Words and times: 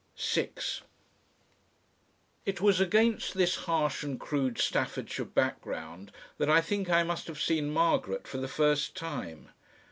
6 0.15 0.81
It 2.43 2.59
was 2.59 2.79
against 2.79 3.35
this 3.35 3.55
harsh 3.69 4.01
and 4.03 4.19
crude 4.19 4.57
Staffordshire 4.57 5.25
background 5.25 6.11
that 6.39 6.49
I 6.49 6.59
think 6.59 6.89
I 6.89 7.03
must 7.03 7.27
have 7.27 7.39
seen 7.39 7.69
Margaret 7.71 8.27
for 8.27 8.39
the 8.39 8.47
first 8.47 8.95
time. 8.97 9.49